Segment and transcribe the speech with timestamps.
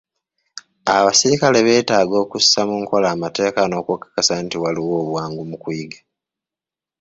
[0.95, 5.99] Abaserikale beetaaga okussa mu nkola amateeka n'okukakasa nti waliwo obwangu mu kuyiga.